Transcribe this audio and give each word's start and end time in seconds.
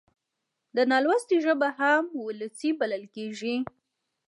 د 0.75 0.77
نالوستي 0.91 1.37
ژبه 1.45 1.69
هم 1.79 2.03
وولسي 2.19 2.69
بلل 2.79 3.03
کېږي. 3.15 3.55